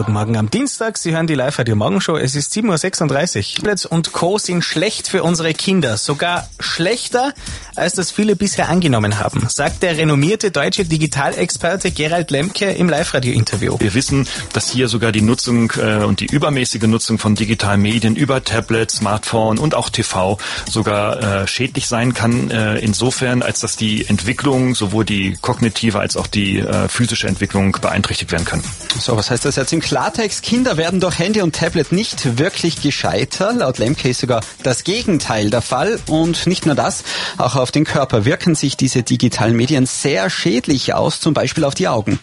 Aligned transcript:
Guten 0.00 0.12
Morgen 0.14 0.38
am 0.38 0.48
Dienstag. 0.50 0.96
Sie 0.96 1.12
hören 1.12 1.26
die 1.26 1.34
Live-Radio 1.34 1.76
Morgenshow. 1.76 2.16
Es 2.16 2.34
ist 2.34 2.54
7.36 2.54 3.36
Uhr. 3.36 3.56
Tablets 3.56 3.84
und 3.84 4.14
Co. 4.14 4.38
sind 4.38 4.64
schlecht 4.64 5.08
für 5.08 5.22
unsere 5.22 5.52
Kinder. 5.52 5.98
Sogar 5.98 6.48
schlechter, 6.58 7.34
als 7.76 7.92
das 7.92 8.10
viele 8.10 8.34
bisher 8.34 8.70
angenommen 8.70 9.18
haben, 9.18 9.46
sagt 9.50 9.82
der 9.82 9.98
renommierte 9.98 10.52
deutsche 10.52 10.86
Digitalexperte 10.86 11.90
Gerald 11.90 12.30
Lemke 12.30 12.70
im 12.70 12.88
Live-Radio-Interview. 12.88 13.76
Wir 13.78 13.92
wissen, 13.92 14.26
dass 14.54 14.70
hier 14.70 14.88
sogar 14.88 15.12
die 15.12 15.20
Nutzung 15.20 15.70
äh, 15.76 16.02
und 16.02 16.20
die 16.20 16.26
übermäßige 16.34 16.84
Nutzung 16.84 17.18
von 17.18 17.34
digitalen 17.34 17.82
Medien 17.82 18.16
über 18.16 18.42
Tablet, 18.42 18.90
Smartphone 18.90 19.58
und 19.58 19.74
auch 19.74 19.90
TV 19.90 20.38
sogar 20.66 21.42
äh, 21.42 21.46
schädlich 21.46 21.88
sein 21.88 22.14
kann. 22.14 22.50
Äh, 22.50 22.78
insofern, 22.78 23.42
als 23.42 23.60
dass 23.60 23.76
die 23.76 24.06
Entwicklung, 24.06 24.74
sowohl 24.74 25.04
die 25.04 25.36
kognitive 25.42 26.00
als 26.00 26.16
auch 26.16 26.26
die 26.26 26.60
äh, 26.60 26.88
physische 26.88 27.28
Entwicklung 27.28 27.76
beeinträchtigt 27.82 28.32
werden 28.32 28.46
kann. 28.46 28.64
So, 28.98 29.14
was 29.18 29.30
heißt 29.30 29.44
das 29.44 29.56
jetzt 29.56 29.74
im 29.74 29.89
Klartext? 29.90 30.44
Kinder 30.44 30.76
werden 30.76 31.00
durch 31.00 31.18
Handy 31.18 31.42
und 31.42 31.52
Tablet 31.52 31.90
nicht 31.90 32.38
wirklich 32.38 32.80
gescheiter. 32.80 33.52
Laut 33.52 33.78
Lemke 33.78 34.08
ist 34.08 34.20
sogar 34.20 34.40
das 34.62 34.84
Gegenteil 34.84 35.50
der 35.50 35.62
Fall. 35.62 35.98
Und 36.06 36.46
nicht 36.46 36.64
nur 36.64 36.76
das, 36.76 37.02
auch 37.38 37.56
auf 37.56 37.72
den 37.72 37.82
Körper 37.82 38.24
wirken 38.24 38.54
sich 38.54 38.76
diese 38.76 39.02
digitalen 39.02 39.56
Medien 39.56 39.86
sehr 39.86 40.30
schädlich 40.30 40.94
aus, 40.94 41.18
zum 41.18 41.34
Beispiel 41.34 41.64
auf 41.64 41.74
die 41.74 41.88
Augen. 41.88 42.20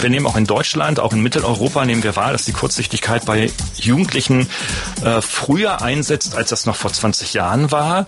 Wir 0.00 0.10
nehmen 0.10 0.26
auch 0.26 0.34
in 0.36 0.46
Deutschland, 0.46 0.98
auch 0.98 1.12
in 1.12 1.20
Mitteleuropa 1.20 1.84
nehmen 1.84 2.02
wir 2.02 2.16
wahr, 2.16 2.32
dass 2.32 2.44
die 2.44 2.52
Kurzsichtigkeit 2.52 3.24
bei 3.24 3.48
Jugendlichen 3.76 4.48
äh, 5.02 5.20
früher 5.20 5.82
einsetzt, 5.82 6.34
als 6.34 6.50
das 6.50 6.66
noch 6.66 6.76
vor 6.76 6.92
20 6.92 7.34
Jahren 7.34 7.70
war. 7.70 8.06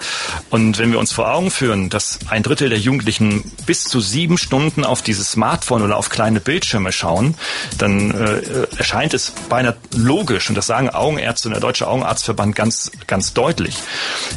Und 0.51 0.79
wenn 0.79 0.93
wir 0.93 0.99
uns 0.99 1.13
vor 1.13 1.33
Augen 1.33 1.51
führen, 1.51 1.91
dass 1.91 2.19
ein 2.29 2.43
Drittel 2.43 2.69
der 2.69 2.79
Jugendlichen 2.79 3.51
bis 3.67 3.85
zu 3.85 4.01
sieben 4.01 4.39
Stunden 4.39 4.85
auf 4.85 5.03
dieses 5.03 5.33
Smartphone 5.33 5.83
oder 5.83 5.97
auf 5.97 6.09
kleine 6.09 6.41
Bildschirme 6.41 6.93
schauen, 6.93 7.35
dann 7.79 8.11
äh, 8.13 8.67
erscheint 8.77 9.15
es 9.15 9.33
beinahe 9.49 9.77
logisch, 9.95 10.49
und 10.49 10.55
das 10.57 10.67
sagen 10.67 10.91
Augenärzte 10.91 11.49
und 11.49 11.53
der 11.55 11.61
Deutsche 11.61 11.87
Augenarztverband 11.87 12.55
ganz, 12.55 12.91
ganz 13.07 13.33
deutlich. 13.33 13.77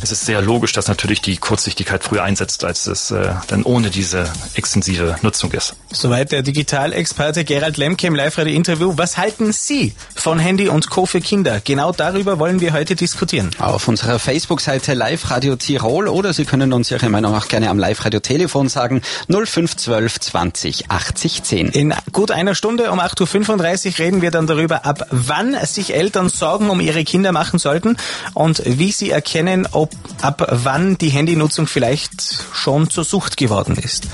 Es 0.02 0.12
ist 0.12 0.26
sehr 0.26 0.42
logisch, 0.42 0.72
dass 0.74 0.88
natürlich 0.88 1.22
die 1.22 1.38
Kurzsichtigkeit 1.38 2.04
früher 2.04 2.24
einsetzt, 2.24 2.64
als 2.64 2.88
es 2.88 3.12
äh, 3.12 3.34
dann 3.48 3.64
ohne 3.64 3.90
diese 3.90 4.32
extensive 4.56 5.18
Nutzung 5.22 5.52
ist. 5.52 5.76
Soweit 5.92 6.32
der 6.32 6.42
Digitalexperte 6.42 7.44
Gerald 7.44 7.78
Lemke 7.78 8.08
im 8.08 8.16
Live-Radio-Interview. 8.16 8.94
Was 8.96 9.18
halten 9.18 9.52
Sie 9.52 9.94
von 10.16 10.40
Handy 10.40 10.70
und 10.70 10.90
Co. 10.90 11.06
für 11.06 11.22
Kinder? 11.22 11.62
Genau 11.64 11.92
darüber 11.92 12.40
wollen 12.40 12.47
wir 12.48 12.72
heute 12.72 12.96
diskutieren. 12.96 13.52
Auf 13.60 13.88
unserer 13.88 14.20
Facebook-Seite 14.20 14.94
Live 14.94 15.30
Radio 15.30 15.56
Tirol 15.58 16.08
oder 16.08 16.34
Sie 16.34 16.46
können 16.46 16.72
uns 16.72 16.90
Ihre 16.90 17.10
Meinung 17.10 17.36
auch 17.36 17.50
gerne 17.50 17.70
am 17.70 17.78
Live-Radio-Telefon 17.78 18.70
sagen 18.70 19.02
0512 19.28 20.20
20 20.20 20.90
80 20.90 21.44
10. 21.44 21.68
In 21.70 21.94
gut 22.14 22.32
einer 22.32 22.56
Stunde 22.56 22.92
um 22.92 23.00
8.35 23.00 23.88
Uhr 23.88 24.00
reden 24.00 24.22
wir 24.22 24.32
dann 24.32 24.48
darüber, 24.48 24.86
ab 24.86 25.08
wann 25.12 25.58
sich 25.66 25.94
Eltern 25.94 26.30
Sorgen 26.30 26.70
um 26.70 26.80
ihre 26.80 27.04
Kinder 27.04 27.34
machen 27.34 27.60
sollten 27.60 27.98
und 28.34 28.62
wie 28.66 28.92
sie 28.92 29.12
erkennen, 29.12 29.68
ob 29.72 29.92
ab 30.22 30.48
wann 30.50 30.98
die 30.98 31.10
Handynutzung 31.10 31.68
vielleicht 31.68 32.46
schon 32.54 32.90
zur 32.90 33.04
Sucht 33.04 33.36
geworden 33.36 33.76
ist. 33.76 34.08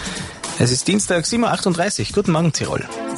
Es 0.59 0.71
ist 0.71 0.87
Dienstag 0.87 1.25
7.38 1.25 1.99
Uhr. 1.99 2.05
Guten 2.13 2.31
Morgen, 2.31 2.51
Tirol. 2.51 2.83